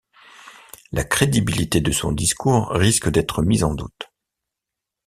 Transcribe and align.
La 0.91 1.03
crédibilité 1.03 1.79
de 1.79 1.91
son 1.91 2.11
discours 2.11 2.69
risque 2.71 3.07
d’être 3.11 3.43
mise 3.43 3.63
en 3.63 3.75
doute. 3.75 4.09